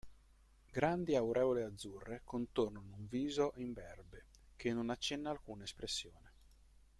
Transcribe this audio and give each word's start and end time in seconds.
Grandi 0.71 1.13
aureole 1.15 1.61
azzurre 1.63 2.21
contornano 2.23 2.95
un 2.97 3.05
viso 3.07 3.53
imberbe 3.57 4.25
che 4.55 4.73
non 4.73 4.89
accenna 4.89 5.29
alcuna 5.29 5.63
espressione. 5.65 6.33